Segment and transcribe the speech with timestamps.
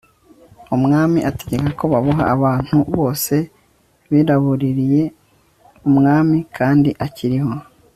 [0.75, 3.35] umwami ategeka ko baboha abantu bose
[4.11, 5.03] birabuririye
[5.89, 7.51] umwami kandi akiriho